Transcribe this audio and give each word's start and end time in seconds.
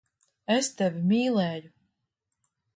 Es 0.53 0.69
tevi 0.79 1.03
mīlēju. 1.13 1.71